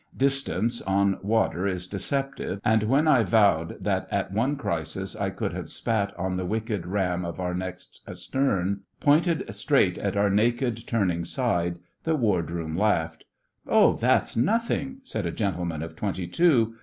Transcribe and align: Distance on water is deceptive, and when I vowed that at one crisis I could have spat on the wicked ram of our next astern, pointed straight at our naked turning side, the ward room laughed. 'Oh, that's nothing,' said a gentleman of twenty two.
Distance 0.17 0.81
on 0.81 1.19
water 1.21 1.67
is 1.67 1.85
deceptive, 1.87 2.59
and 2.65 2.81
when 2.81 3.07
I 3.07 3.21
vowed 3.21 3.83
that 3.83 4.07
at 4.09 4.31
one 4.31 4.55
crisis 4.55 5.15
I 5.15 5.29
could 5.29 5.53
have 5.53 5.69
spat 5.69 6.11
on 6.17 6.37
the 6.37 6.45
wicked 6.47 6.87
ram 6.87 7.23
of 7.23 7.39
our 7.39 7.53
next 7.53 8.01
astern, 8.07 8.79
pointed 8.99 9.53
straight 9.53 9.99
at 9.99 10.17
our 10.17 10.31
naked 10.31 10.87
turning 10.87 11.23
side, 11.23 11.77
the 12.03 12.15
ward 12.15 12.49
room 12.49 12.75
laughed. 12.75 13.25
'Oh, 13.67 13.93
that's 13.93 14.35
nothing,' 14.35 15.01
said 15.03 15.27
a 15.27 15.31
gentleman 15.31 15.83
of 15.83 15.95
twenty 15.95 16.25
two. 16.25 16.73